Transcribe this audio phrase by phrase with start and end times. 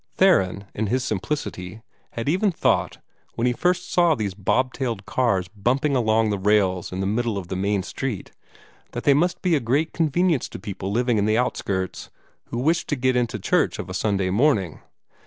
[0.15, 2.97] Theron, in his simplicity, had even thought,
[3.35, 7.49] when he first saw these bobtailed cars bumping along the rails in the middle of
[7.49, 8.31] the main street,
[8.93, 12.09] that they must be a great convenience to people living in the outskirts,
[12.45, 14.79] who wished to get in to church of a Sunday morning.